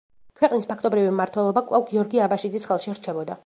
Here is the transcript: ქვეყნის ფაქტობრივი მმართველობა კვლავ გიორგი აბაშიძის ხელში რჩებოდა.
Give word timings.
ქვეყნის 0.39 0.63
ფაქტობრივი 0.71 1.11
მმართველობა 1.11 1.63
კვლავ 1.69 1.87
გიორგი 1.93 2.25
აბაშიძის 2.29 2.69
ხელში 2.71 2.99
რჩებოდა. 2.99 3.39